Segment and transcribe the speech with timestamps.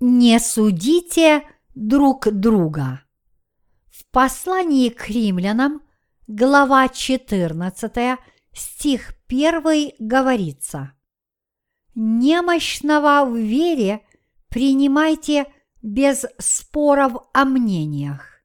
[0.00, 1.42] Не судите
[1.74, 3.02] друг друга.
[3.90, 5.82] В послании к римлянам,
[6.28, 8.16] глава 14,
[8.52, 10.92] стих 1 говорится
[11.96, 14.02] «Немощного в вере
[14.48, 18.40] принимайте без споров о мнениях».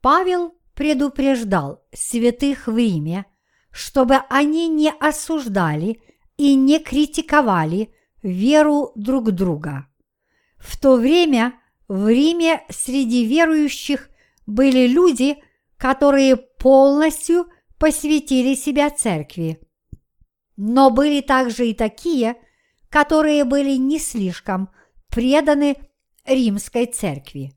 [0.00, 3.26] Павел предупреждал святых в Риме,
[3.70, 6.00] чтобы они не осуждали
[6.38, 9.86] и не критиковали веру друг друга.
[10.64, 11.52] В то время
[11.88, 14.08] в Риме среди верующих
[14.46, 15.36] были люди,
[15.76, 19.60] которые полностью посвятили себя церкви.
[20.56, 22.36] Но были также и такие,
[22.88, 24.70] которые были не слишком
[25.10, 25.76] преданы
[26.24, 27.52] римской церкви.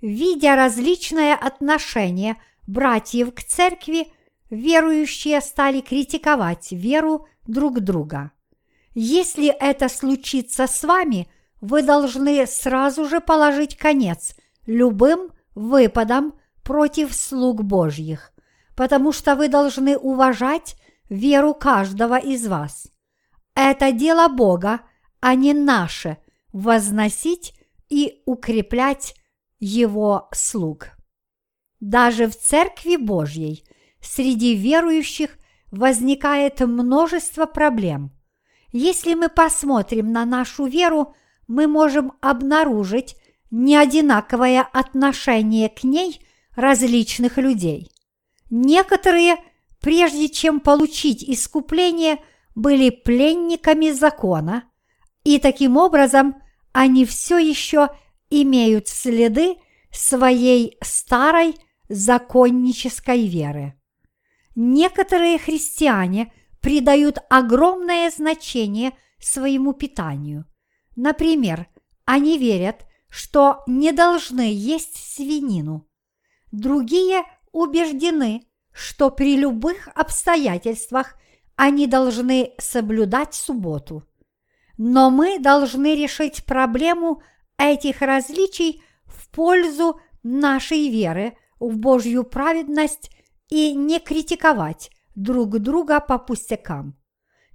[0.00, 2.36] Видя различное отношение
[2.68, 4.06] братьев к церкви,
[4.50, 8.30] верующие стали критиковать веру друг друга.
[8.94, 11.26] Если это случится с вами,
[11.66, 14.36] вы должны сразу же положить конец
[14.66, 18.32] любым выпадам против слуг Божьих,
[18.76, 20.76] потому что вы должны уважать
[21.08, 22.88] веру каждого из вас.
[23.54, 24.80] Это дело Бога,
[25.20, 26.18] а не наше–
[26.52, 27.54] возносить
[27.88, 29.14] и укреплять
[29.58, 30.90] Его слуг.
[31.80, 33.64] Даже в Церкви Божьей
[34.00, 35.36] среди верующих
[35.70, 38.12] возникает множество проблем.
[38.72, 41.14] Если мы посмотрим на нашу веру,
[41.46, 43.16] мы можем обнаружить
[43.50, 46.20] неодинаковое отношение к ней
[46.54, 47.90] различных людей.
[48.50, 49.36] Некоторые,
[49.80, 52.18] прежде чем получить искупление,
[52.54, 54.64] были пленниками закона,
[55.24, 56.36] и таким образом
[56.72, 57.88] они все еще
[58.30, 59.56] имеют следы
[59.92, 61.56] своей старой
[61.88, 63.74] законнической веры.
[64.54, 70.46] Некоторые христиане придают огромное значение своему питанию.
[70.96, 71.68] Например,
[72.04, 75.86] они верят, что не должны есть свинину.
[76.50, 81.14] Другие убеждены, что при любых обстоятельствах
[81.54, 84.04] они должны соблюдать субботу.
[84.78, 87.22] Но мы должны решить проблему
[87.58, 93.10] этих различий в пользу нашей веры в Божью праведность
[93.48, 96.98] и не критиковать друг друга по пустякам.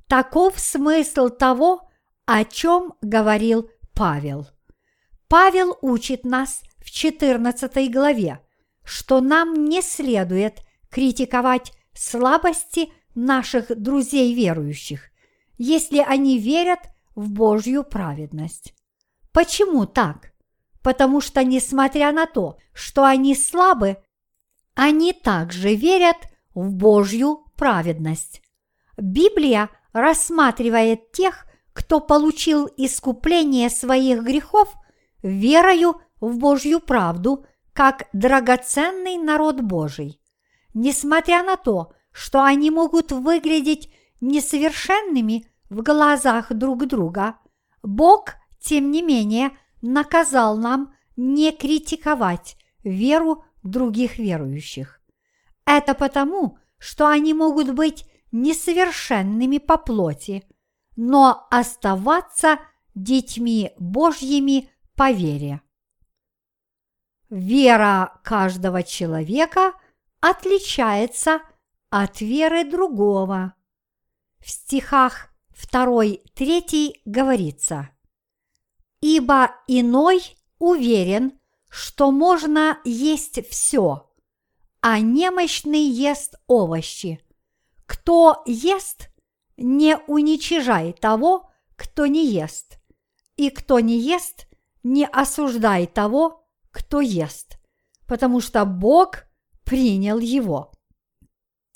[0.08, 1.91] Таков смысл того,
[2.34, 4.48] о чем говорил Павел.
[5.28, 8.40] Павел учит нас в 14 главе,
[8.86, 15.10] что нам не следует критиковать слабости наших друзей верующих,
[15.58, 16.80] если они верят
[17.16, 18.74] в Божью праведность.
[19.34, 20.32] Почему так?
[20.82, 23.98] Потому что, несмотря на то, что они слабы,
[24.74, 28.42] они также верят в Божью праведность.
[28.96, 34.74] Библия рассматривает тех, кто получил искупление своих грехов
[35.24, 40.22] верою в Божью правду, как драгоценный народ Божий.
[40.74, 47.38] Несмотря на то, что они могут выглядеть несовершенными в глазах друг друга,
[47.82, 55.02] Бог, тем не менее, наказал нам не критиковать веру других верующих.
[55.66, 60.44] Это потому, что они могут быть несовершенными по плоти,
[60.96, 62.60] но оставаться
[62.96, 65.62] детьми Божьими по вере.
[67.30, 69.74] Вера каждого человека
[70.20, 71.42] отличается
[71.90, 73.54] от веры другого.
[74.40, 75.30] В стихах
[75.72, 77.90] 2-3 говорится
[79.00, 84.12] «Ибо иной уверен, что можно есть все,
[84.82, 87.22] а немощный ест овощи.
[87.86, 89.11] Кто ест,
[89.58, 92.80] не уничижай того, кто не ест,
[93.36, 94.48] и кто не ест,
[94.84, 97.58] не осуждай того, кто ест,
[98.08, 99.26] потому что Бог
[99.64, 100.72] принял его.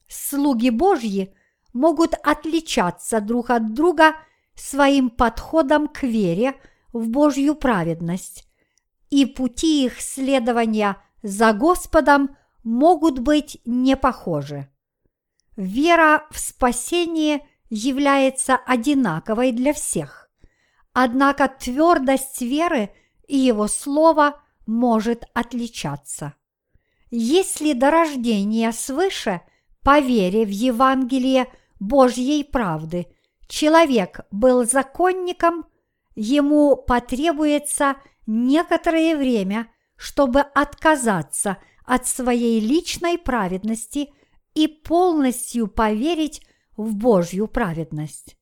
[0.07, 1.33] Слуги Божьи
[1.73, 4.15] могут отличаться друг от друга
[4.55, 6.55] своим подходом к вере
[6.93, 8.47] в Божью праведность,
[9.09, 14.69] и пути их следования за Господом могут быть не похожи.
[15.55, 20.29] Вера в спасение является одинаковой для всех,
[20.93, 22.91] однако твердость веры
[23.27, 26.35] и его слова может отличаться.
[27.11, 29.41] Если до рождения свыше
[29.83, 31.47] по вере в Евангелие
[31.79, 33.07] Божьей правды
[33.47, 35.65] человек был законником,
[36.15, 37.95] ему потребуется
[38.25, 44.09] некоторое время, чтобы отказаться от своей личной праведности
[44.55, 46.41] и полностью поверить
[46.77, 48.37] в Божью праведность.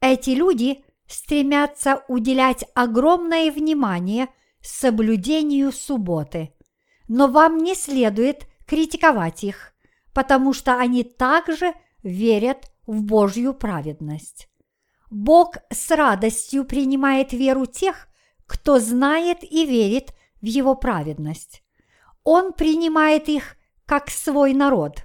[0.00, 4.28] Эти люди стремятся уделять огромное внимание
[4.60, 6.52] соблюдению субботы,
[7.08, 9.74] но вам не следует критиковать их,
[10.14, 14.48] потому что они также верят в Божью праведность.
[15.10, 18.08] Бог с радостью принимает веру тех,
[18.46, 21.62] кто знает и верит в Его праведность.
[22.24, 25.04] Он принимает их как свой народ.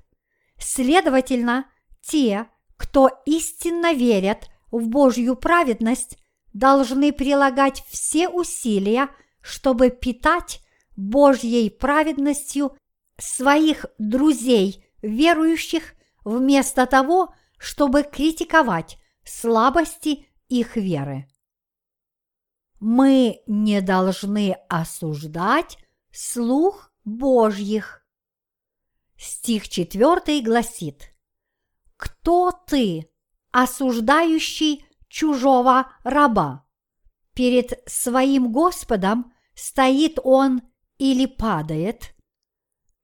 [0.57, 1.65] Следовательно,
[2.07, 6.17] те, кто истинно верят в Божью праведность,
[6.53, 9.09] должны прилагать все усилия,
[9.41, 10.61] чтобы питать
[10.95, 12.75] Божьей праведностью
[13.17, 15.93] своих друзей, верующих,
[16.23, 21.27] вместо того, чтобы критиковать слабости их веры.
[22.79, 25.77] Мы не должны осуждать
[26.11, 28.05] слух Божьих.
[29.17, 31.16] Стих 4 гласит
[31.97, 33.09] «Кто ты,
[33.51, 36.65] осуждающий чужого раба?
[37.33, 40.61] Перед своим Господом стоит он
[40.97, 42.15] или падает,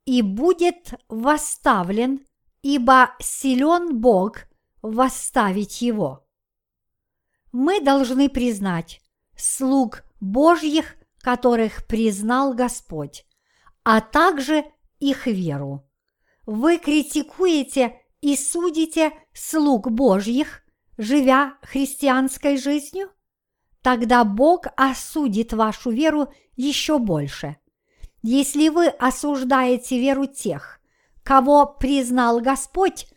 [0.06, 2.25] и будет восставлен,
[2.62, 4.45] ибо силен Бог
[4.81, 6.28] восставить его.
[7.51, 9.01] Мы должны признать
[9.36, 13.25] слуг Божьих, которых признал Господь,
[13.84, 14.66] а также
[15.00, 15.88] их веру.
[16.46, 20.64] Вы критикуете и судите слуг Божьих,
[20.98, 23.10] живя христианской жизнью?
[23.81, 27.58] Тогда Бог осудит вашу веру еще больше.
[28.22, 30.80] Если вы осуждаете веру тех,
[31.22, 33.08] кого признал Господь,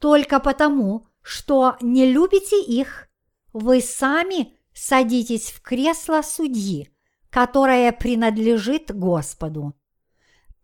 [0.00, 3.08] только потому, что не любите их,
[3.52, 6.90] вы сами садитесь в кресло судьи,
[7.30, 9.74] которое принадлежит Господу.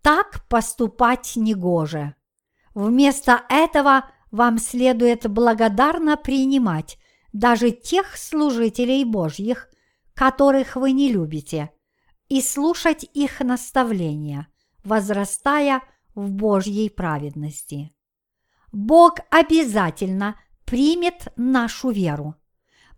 [0.02, 2.17] Так поступать негоже.
[2.74, 6.98] Вместо этого вам следует благодарно принимать
[7.32, 9.68] даже тех служителей Божьих,
[10.12, 11.70] которых вы не любите,
[12.28, 14.48] и слушать их наставления,
[14.82, 15.82] возрастая
[16.14, 17.92] в Божьей праведности.
[18.72, 22.34] Бог обязательно примет нашу веру.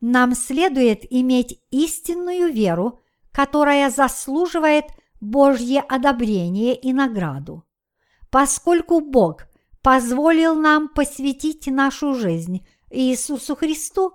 [0.01, 3.01] Нам следует иметь истинную веру,
[3.33, 4.87] которая заслуживает
[5.21, 7.65] Божье одобрение и награду.
[8.31, 9.47] Поскольку Бог
[9.87, 14.15] позволил нам посвятить нашу жизнь Иисусу Христу,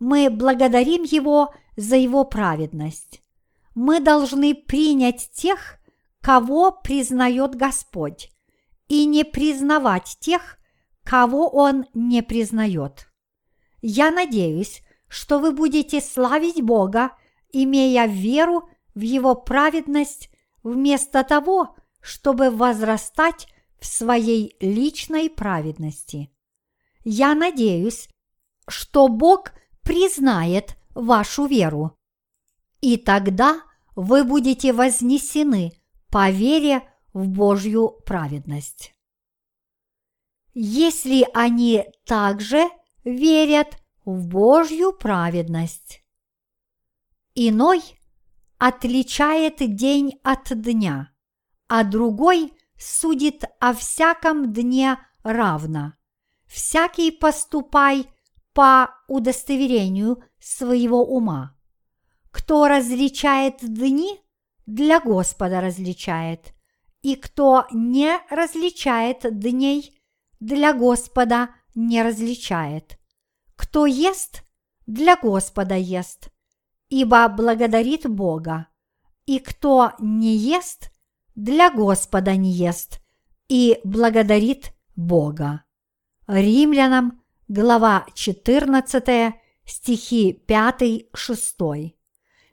[0.00, 3.22] мы благодарим Его за Его праведность.
[3.76, 5.78] Мы должны принять тех,
[6.20, 8.32] кого признает Господь,
[8.88, 10.58] и не признавать тех,
[11.04, 13.06] кого Он не признает.
[13.80, 17.12] Я надеюсь, что вы будете славить Бога,
[17.52, 20.30] имея веру в Его праведность,
[20.64, 23.46] вместо того, чтобы возрастать
[23.82, 26.30] в своей личной праведности.
[27.04, 28.08] Я надеюсь,
[28.66, 29.52] что Бог
[29.82, 31.98] признает вашу веру,
[32.80, 33.60] и тогда
[33.94, 35.72] вы будете вознесены
[36.08, 36.82] по вере
[37.12, 38.94] в Божью праведность
[40.54, 42.68] если они также
[43.04, 46.04] верят в Божью праведность.
[47.34, 47.82] Иной
[48.58, 51.12] отличает день от дня,
[51.68, 52.52] а другой
[52.82, 55.94] судит о всяком дне равно.
[56.46, 58.06] Всякий поступай
[58.52, 61.56] по удостоверению своего ума.
[62.30, 64.20] Кто различает дни,
[64.66, 66.54] для Господа различает,
[67.02, 70.00] и кто не различает дней,
[70.40, 72.98] для Господа не различает.
[73.56, 74.44] Кто ест,
[74.86, 76.30] для Господа ест,
[76.88, 78.68] ибо благодарит Бога.
[79.26, 80.91] И кто не ест,
[81.34, 83.00] для Господа не ест,
[83.48, 85.64] и благодарит Бога.
[86.26, 89.34] Римлянам, глава 14,
[89.64, 91.94] стихи 5-6.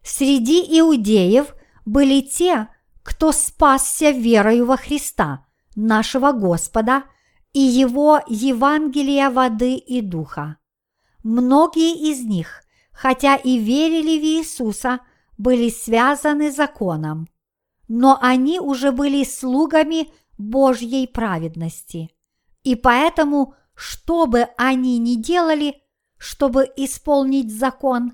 [0.03, 1.55] Среди иудеев
[1.85, 2.67] были те,
[3.03, 5.45] кто спасся верою во Христа,
[5.75, 7.03] нашего Господа–
[7.53, 10.57] и его Евангелия воды и духа.
[11.23, 14.99] Многие из них, хотя и верили в Иисуса,
[15.37, 17.27] были связаны законом,
[17.89, 22.09] но они уже были слугами Божьей праведности.
[22.63, 25.81] И поэтому, что бы они ни делали,
[26.17, 28.13] чтобы исполнить закон,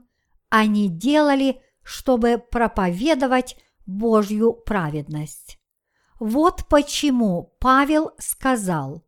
[0.50, 5.60] они делали, чтобы проповедовать Божью праведность.
[6.20, 9.04] Вот почему Павел сказал,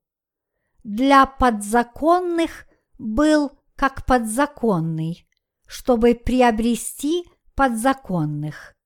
[0.83, 2.65] для подзаконных
[2.97, 5.27] был как подзаконный,
[5.65, 7.23] чтобы приобрести
[7.55, 8.76] подзаконных.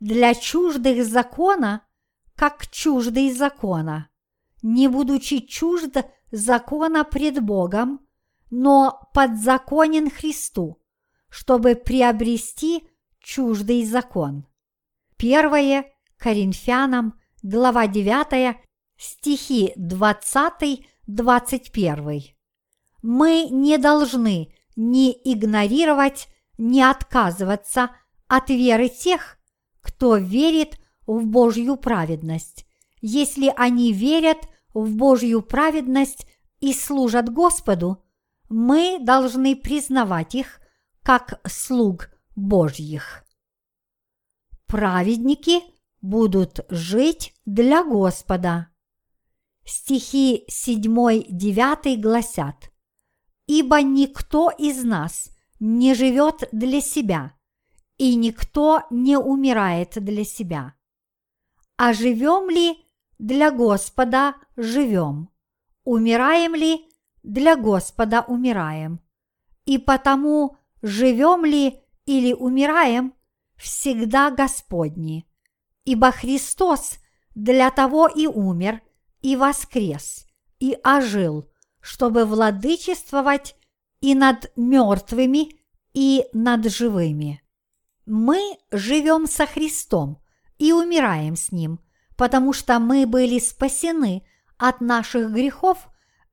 [0.00, 1.86] Для чуждых закона,
[2.34, 4.10] как чуждый закона,
[4.62, 5.98] не будучи чужд
[6.30, 8.00] закона пред Богом,
[8.50, 10.82] но подзаконен Христу,
[11.28, 12.86] чтобы приобрести
[13.20, 14.46] чуждый закон.
[15.16, 15.86] Первое
[16.18, 18.56] Коринфянам, глава 9,
[18.98, 22.34] стихи 20-21.
[23.02, 27.90] Мы не должны ни игнорировать, ни отказываться
[28.28, 29.35] от веры тех,
[29.86, 32.66] кто верит в Божью праведность,
[33.00, 36.26] если они верят в Божью праведность
[36.58, 38.02] и служат Господу,
[38.48, 40.58] мы должны признавать их
[41.04, 43.24] как слуг Божьих.
[44.66, 45.60] Праведники
[46.02, 48.70] будут жить для Господа.
[49.64, 52.72] Стихи 7-9 гласят
[53.46, 57.35] «Ибо никто из нас не живет для себя,
[57.98, 60.74] и никто не умирает для себя.
[61.76, 62.78] А живем ли
[63.18, 65.30] для Господа живем,
[65.84, 66.88] умираем ли
[67.22, 69.00] для Господа умираем.
[69.64, 73.14] И потому живем ли или умираем,
[73.56, 75.26] всегда Господни.
[75.84, 76.98] Ибо Христос
[77.34, 78.80] для того и умер,
[79.22, 80.26] и воскрес,
[80.58, 81.48] и ожил,
[81.80, 83.56] чтобы владычествовать
[84.00, 85.60] и над мертвыми,
[85.94, 87.42] и над живыми.
[88.06, 90.22] Мы живем со Христом
[90.58, 91.80] и умираем с Ним,
[92.16, 94.24] потому что мы были спасены
[94.58, 95.88] от наших грехов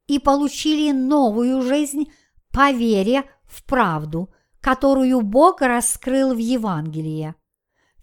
[0.05, 2.11] и получили новую жизнь
[2.51, 7.33] по вере в правду, которую Бог раскрыл в Евангелии.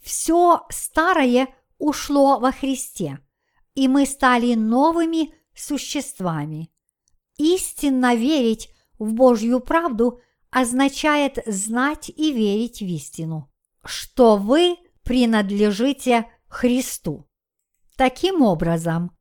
[0.02, 1.48] Все старое
[1.78, 3.20] ушло во Христе,
[3.76, 6.72] и мы стали новыми существами.
[7.36, 13.49] Истинно верить в Божью правду означает знать и верить в истину
[13.84, 17.26] что вы принадлежите Христу.
[17.96, 19.12] Таким образом,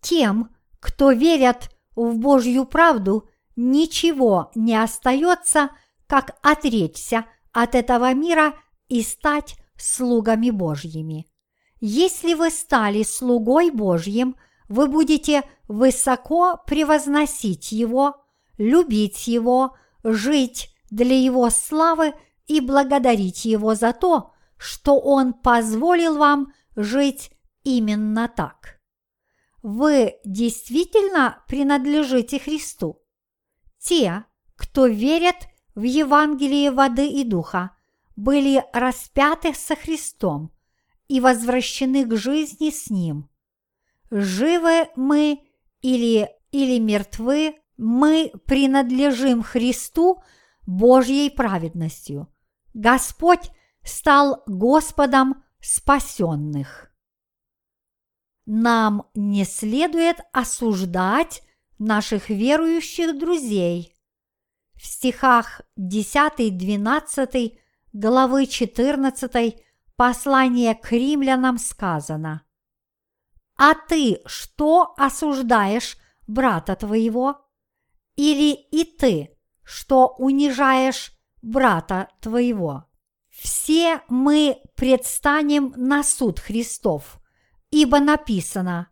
[0.00, 5.70] тем, кто верят в Божью правду, ничего не остается,
[6.06, 8.54] как отречься от этого мира
[8.88, 11.26] и стать слугами Божьими.
[11.80, 14.36] Если вы стали слугой Божьим,
[14.68, 18.16] вы будете высоко превозносить Его,
[18.58, 22.14] любить Его, жить для Его славы–
[22.46, 27.30] и благодарить Его за то, что Он позволил вам жить
[27.64, 28.80] именно так.
[29.62, 33.02] Вы действительно принадлежите Христу.
[33.78, 34.24] Те,
[34.54, 35.36] кто верят
[35.74, 37.72] в Евангелие воды и духа,
[38.14, 40.52] были распяты со Христом
[41.08, 43.28] и возвращены к жизни с Ним.
[44.10, 45.40] Живы мы
[45.82, 50.22] или, или мертвы, мы принадлежим Христу
[50.64, 52.28] Божьей праведностью–
[52.76, 53.50] Господь
[53.82, 56.92] стал Господом спасенных.
[58.44, 61.42] Нам не следует осуждать
[61.78, 63.96] наших верующих друзей.
[64.74, 67.58] В стихах 10-12
[67.94, 69.64] главы 14
[69.96, 72.42] послания к римлянам сказано
[73.56, 77.40] «А ты что осуждаешь брата твоего?
[78.16, 81.15] Или и ты, что унижаешь
[81.46, 82.84] брата твоего.
[83.30, 87.20] Все мы предстанем на суд Христов,
[87.70, 88.90] ибо написано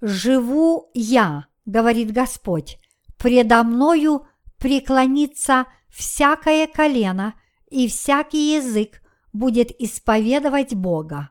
[0.00, 2.78] «Живу я,— говорит Господь,—
[3.18, 4.26] предо мною
[4.58, 7.34] преклонится всякое колено,
[7.70, 11.30] и всякий язык будет исповедовать Бога».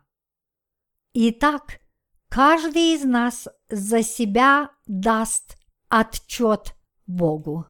[1.14, 1.80] Итак,
[2.28, 6.76] каждый из нас за себя даст отчет
[7.08, 7.66] Богу.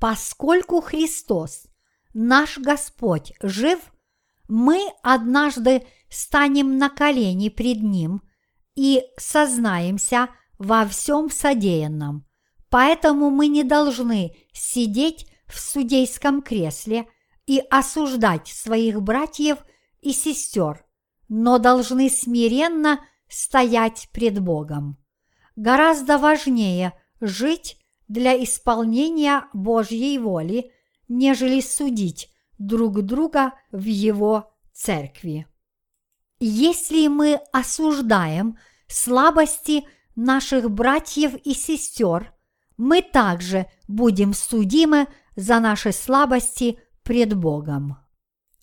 [0.00, 1.66] Поскольку Христос
[2.14, 3.80] наш Господь жив,
[4.48, 8.22] мы однажды станем на колени пред Ним
[8.74, 10.28] и сознаемся
[10.58, 12.26] во всем содеянном.
[12.68, 17.06] Поэтому мы не должны сидеть в судейском кресле
[17.46, 19.58] и осуждать своих братьев
[20.00, 20.84] и сестер,
[21.28, 24.98] но должны смиренно стоять пред Богом.
[25.56, 27.78] Гораздо важнее жить
[28.08, 30.71] для исполнения Божьей воли–
[31.12, 35.46] нежели судить друг друга в его церкви.
[36.40, 39.84] Если мы осуждаем слабости
[40.16, 42.32] наших братьев и сестер,
[42.76, 47.98] мы также будем судимы за наши слабости пред Богом.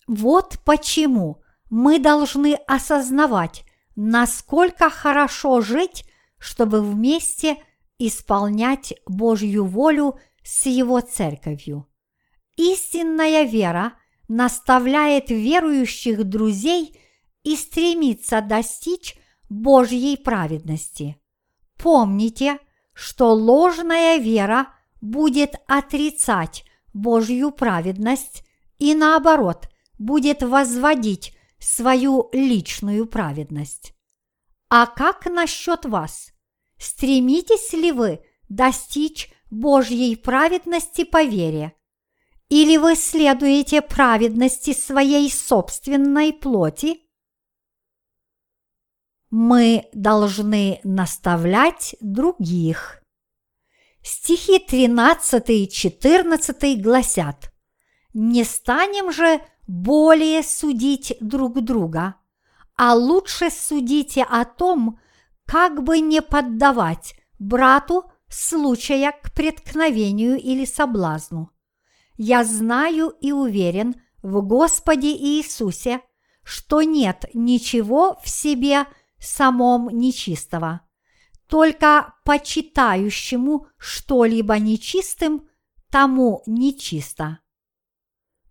[0.08, 3.64] Вот почему мы должны осознавать,
[3.96, 6.06] насколько хорошо жить,
[6.40, 7.58] чтобы вместе
[8.00, 11.89] исполнять Божью волю с Его церковью.
[12.60, 13.94] Истинная вера
[14.28, 17.00] наставляет верующих друзей
[17.44, 19.16] и стремится достичь
[19.48, 21.18] Божьей праведности.
[21.78, 22.60] Помните,
[22.92, 28.44] что ложная вера будет отрицать Божью праведность
[28.78, 33.94] и наоборот будет возводить свою личную праведность.
[34.68, 36.34] А как насчет вас?
[36.78, 41.74] Стремитесь ли вы достичь Божьей праведности по вере?
[42.50, 47.00] Или вы следуете праведности своей собственной плоти?
[49.30, 53.04] Мы должны наставлять других.
[54.02, 57.54] Стихи 13 и 14 гласят
[58.14, 62.16] «Не станем же более судить друг друга,
[62.76, 65.00] а лучше судите о том,
[65.46, 71.52] как бы не поддавать брату случая к преткновению или соблазну.
[72.22, 76.02] Я знаю и уверен в Господе Иисусе,
[76.44, 78.88] что нет ничего в себе
[79.20, 80.82] самом нечистого.
[81.48, 85.48] Только почитающему что-либо нечистым,
[85.90, 87.40] тому нечисто.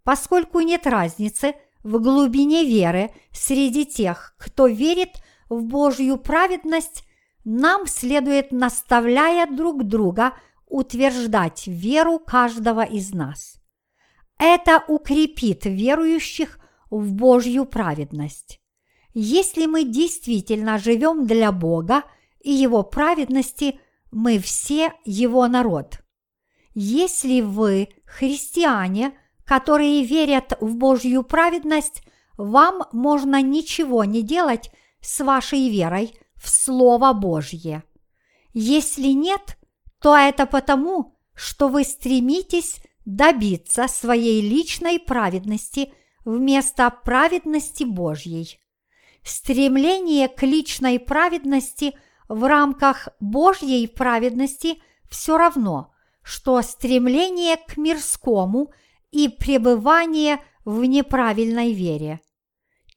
[0.02, 5.20] Поскольку нет разницы в глубине веры среди тех, кто верит
[5.50, 7.04] в Божью праведность,
[7.44, 10.32] нам следует, наставляя друг друга,
[10.64, 13.57] утверждать веру каждого из нас.
[14.38, 16.58] Это укрепит верующих
[16.90, 18.60] в Божью праведность.
[19.12, 22.04] Если мы действительно живем для Бога
[22.40, 23.80] и Его праведности,
[24.12, 26.00] мы все Его народ.
[26.74, 32.02] Если вы христиане, которые верят в Божью праведность,
[32.36, 37.82] вам можно ничего не делать с вашей верой в Слово Божье.
[38.52, 39.58] Если нет,
[40.00, 45.94] то это потому, что вы стремитесь добиться своей личной праведности
[46.26, 48.60] вместо праведности Божьей.
[49.22, 51.94] Стремление к личной праведности
[52.28, 55.90] в рамках Божьей праведности все равно,
[56.22, 58.74] что стремление к мирскому
[59.10, 62.20] и пребывание в неправильной вере.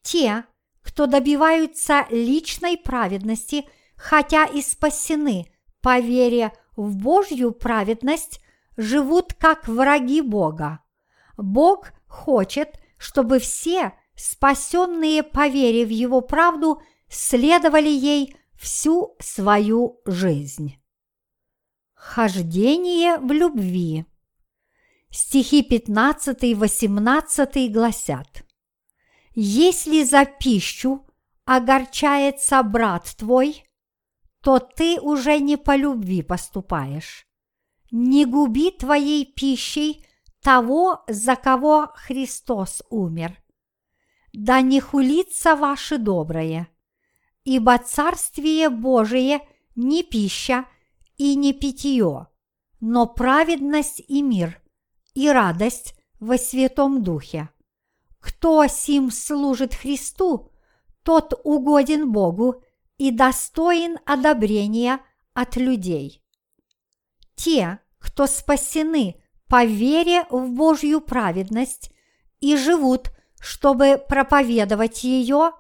[0.02, 0.43] Те,
[0.82, 3.63] кто добиваются личной праведности,
[3.95, 5.45] хотя и спасены
[5.80, 8.41] по вере в Божью праведность,
[8.77, 10.79] живут как враги Бога.
[11.38, 20.77] Бог хочет, чтобы все, спасенные по вере в Его правду, следовали ей всю свою жизнь.
[21.93, 24.05] Хождение в любви.
[25.10, 28.45] Стихи 15-18 гласят
[29.34, 31.05] «Если за пищу
[31.45, 33.65] огорчается брат твой,
[34.41, 37.27] то ты уже не по любви поступаешь
[37.91, 40.06] не губи твоей пищей
[40.41, 43.38] того, за кого Христос умер.
[44.34, 46.69] Да не хулится ваше доброе,
[47.43, 49.41] ибо Царствие Божие
[49.75, 50.65] не пища
[51.17, 52.27] и не питье,
[52.80, 54.62] но праведность и мир,
[55.13, 57.49] и радость во Святом Духе.
[58.19, 60.51] Кто сим служит Христу,
[61.04, 62.63] тот угоден Богу
[62.97, 64.99] и достоин одобрения
[65.34, 66.20] от людей
[67.43, 69.15] те, кто спасены
[69.47, 71.91] по вере в Божью праведность
[72.39, 75.51] и живут, чтобы проповедовать ее,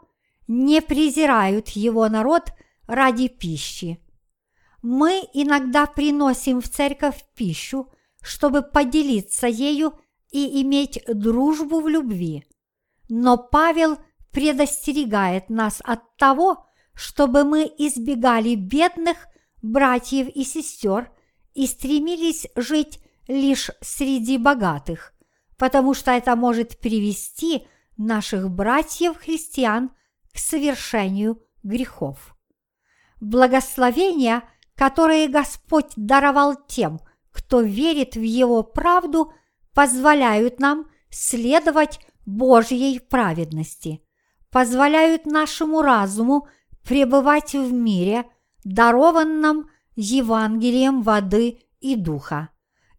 [0.47, 2.51] не презирают его народ
[2.87, 3.99] ради пищи.
[4.81, 7.87] Мы иногда приносим в церковь пищу,
[8.21, 9.93] чтобы поделиться ею
[10.31, 12.45] и иметь дружбу в любви.
[13.09, 13.97] Но Павел
[14.31, 19.17] предостерегает нас от того, чтобы мы избегали бедных
[19.61, 21.11] братьев и сестер–
[21.53, 25.13] и стремились жить лишь среди богатых,
[25.57, 29.91] потому что это может привести наших братьев-христиан
[30.33, 32.35] к совершению грехов.
[33.19, 34.43] Благословения,
[34.75, 36.99] которые Господь даровал тем,
[37.31, 39.33] кто верит в Его правду,
[39.73, 44.01] позволяют нам следовать Божьей праведности,
[44.49, 46.47] позволяют нашему разуму
[46.83, 48.25] пребывать в мире,
[48.63, 52.49] дарованном Евангелием воды и духа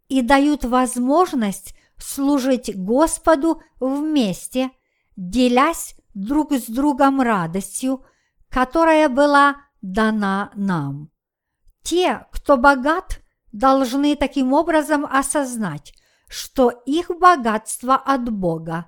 [0.08, 4.70] и дают возможность служить Господу вместе,
[5.16, 8.04] делясь друг с другом радостью,
[8.50, 11.10] которая была дана нам.
[11.82, 13.20] Те, кто богат,
[13.52, 15.94] должны таким образом осознать,
[16.28, 18.86] что их богатство от Бога,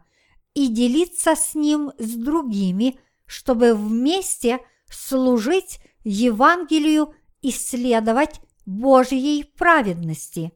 [0.54, 7.14] и делиться с ним с другими, чтобы вместе служить Евангелию
[7.44, 10.52] исследовать Божьей праведности.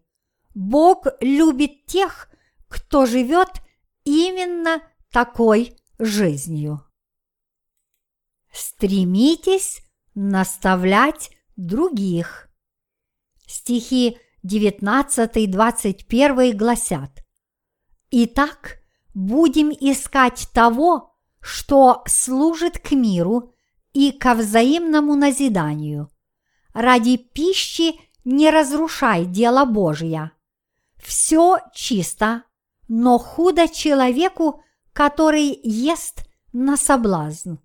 [0.54, 2.28] Бог любит тех,
[2.68, 3.48] кто живет
[4.04, 6.84] именно такой жизнью.
[8.52, 9.80] Стремитесь
[10.14, 12.50] наставлять других.
[13.46, 17.24] Стихи 19-21 гласят
[18.10, 18.78] Итак,
[19.14, 23.52] будем искать того, что служит к миру
[23.92, 26.10] и ко взаимному назиданию.
[26.78, 30.30] Ради пищи не разрушай дело Божье.
[30.96, 32.44] Все чисто,
[32.86, 34.62] но худо человеку,
[34.92, 37.56] который ест на соблазн.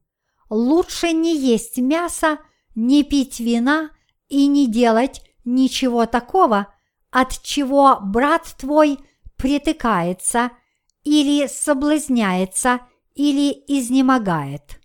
[0.50, 2.40] Лучше не есть мясо,
[2.74, 3.92] не пить вина
[4.30, 6.74] и не делать ничего такого,
[7.12, 8.98] от чего брат твой
[9.38, 10.50] притыкается
[11.04, 12.80] или соблазняется
[13.14, 14.82] или изнемогает.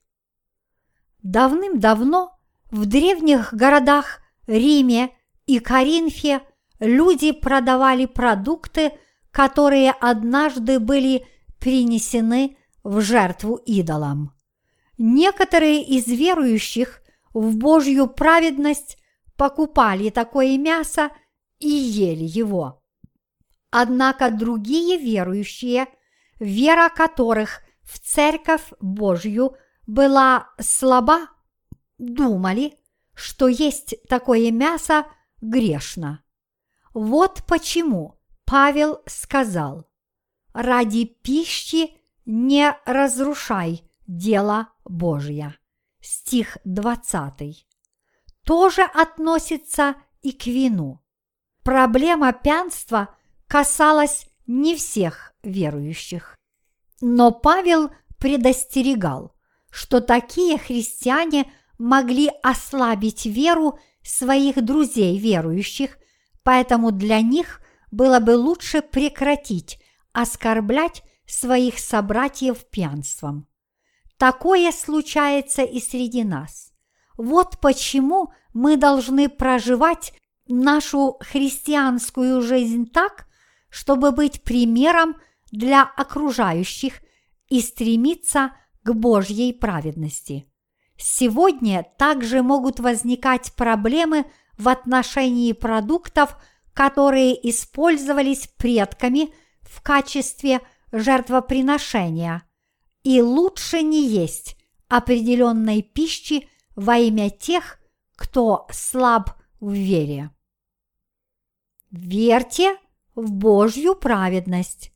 [1.23, 2.38] Давным-давно
[2.71, 5.11] в древних городах Риме
[5.47, 6.43] и Коринфе
[6.79, 8.93] люди продавали продукты,
[9.31, 11.27] которые однажды были
[11.59, 14.33] принесены в жертву идолам.
[14.97, 17.03] Некоторые из верующих
[17.33, 18.99] в Божью праведность
[19.37, 21.11] покупали такое мясо
[21.61, 22.83] и ели его.
[23.71, 25.87] Однако другие верующие,
[26.41, 31.29] вера которых в Церковь Божью была слаба,
[31.99, 32.79] думали,
[33.15, 35.07] что есть такое мясо
[35.41, 36.23] грешно.
[36.95, 39.89] Вот почему Павел сказал,
[40.53, 41.91] ради пищи
[42.25, 45.57] не разрушай дело Божье.
[46.01, 47.67] Стих 20.
[48.45, 51.01] Тоже относится и к вину.
[51.63, 53.15] Проблема пьянства
[53.47, 56.37] касалась не всех верующих.
[57.01, 59.35] Но Павел предостерегал,
[59.71, 65.99] что такие христиане могли ослабить веру своих друзей верующих,
[66.43, 67.61] поэтому для них
[67.91, 69.81] было бы лучше прекратить
[70.13, 73.47] оскорблять своих собратьев пьянством.
[74.17, 76.73] Такое случается и среди нас.
[77.17, 80.13] Вот почему мы должны проживать
[80.49, 83.27] нашу христианскую жизнь так,
[83.69, 85.17] чтобы быть примером
[85.53, 87.01] для окружающих
[87.49, 90.48] и стремиться к Божьей праведности.
[90.99, 94.27] Сегодня также могут возникать проблемы
[94.59, 96.37] в отношении продуктов,
[96.75, 99.33] которые использовались предками
[99.63, 102.43] в качестве жертвоприношения,
[103.05, 104.57] и лучше не есть
[104.89, 107.79] определенной пищи во имя тех,
[108.17, 109.31] кто слаб
[109.61, 110.33] в вере.
[111.93, 112.77] Верьте
[113.15, 114.93] в Божью праведность.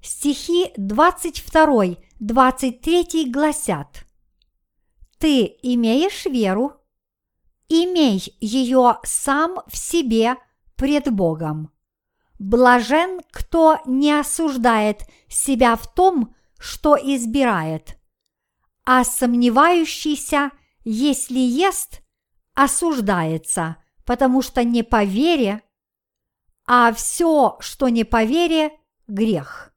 [0.00, 4.05] Стихи 22-23 гласят
[5.26, 6.74] «Ты имеешь веру?
[7.68, 10.36] Имей ее сам в себе
[10.76, 11.72] пред Богом.
[12.38, 17.98] Блажен, кто не осуждает себя в том, что избирает,
[18.84, 20.52] а сомневающийся,
[20.84, 22.02] если ест,
[22.54, 25.60] осуждается, потому что не по вере,
[26.68, 28.70] а все, что не по вере,
[29.08, 29.74] грех.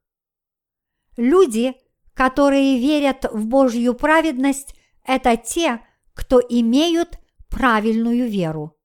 [1.16, 1.74] Люди,
[2.14, 4.76] которые верят в Божью праведность,
[5.10, 5.80] это те,
[6.14, 7.18] кто имеют
[7.48, 8.76] правильную веру.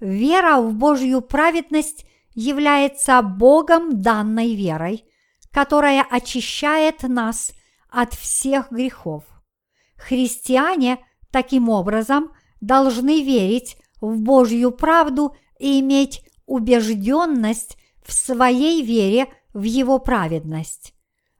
[0.00, 5.04] Вера в Божью праведность является Богом данной верой,
[5.52, 7.52] которая очищает нас
[7.88, 9.24] от всех грехов.
[9.96, 10.98] Христиане
[11.30, 19.98] таким образом должны верить в Божью правду и иметь убежденность в своей вере в Его
[19.98, 20.94] праведность.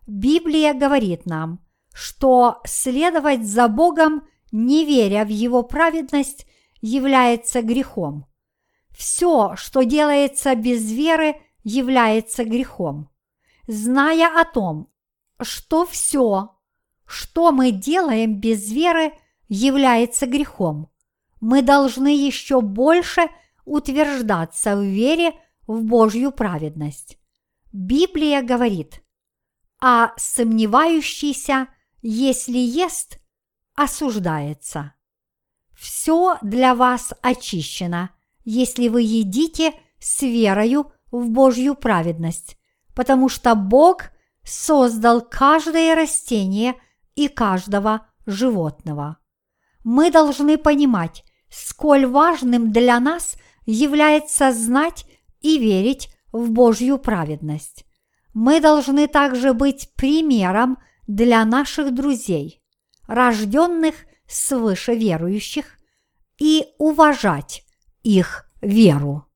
[0.06, 1.60] Библия говорит нам,
[1.92, 6.46] что следовать за Богом, не веря в Его праведность,
[6.80, 8.26] является грехом.
[8.90, 13.10] Все, что делается без веры, является грехом.
[13.66, 14.88] Зная о том,
[15.40, 16.56] что все,
[17.06, 19.12] что мы делаем без веры,
[19.48, 20.90] является грехом,
[21.40, 23.28] мы должны еще больше
[23.64, 25.32] утверждаться в вере
[25.66, 27.18] в Божью праведность.
[27.72, 29.02] Библия говорит,
[29.80, 31.68] а сомневающийся,
[32.02, 33.18] если ест,
[33.74, 34.94] осуждается.
[35.74, 38.10] Все для вас очищено,
[38.44, 42.58] если вы едите с верою в Божью праведность,
[42.94, 44.10] потому что Бог
[44.44, 46.74] создал каждое растение
[47.14, 49.18] и каждого животного.
[49.84, 55.06] Мы должны понимать, сколь важным для нас является знать
[55.40, 57.84] и верить в Божью праведность.
[58.34, 60.78] Мы должны также быть примером
[61.14, 62.62] для наших друзей,
[63.08, 63.94] рожденных
[64.28, 65.76] свыше верующих,
[66.38, 67.64] и уважать
[68.02, 69.26] их веру.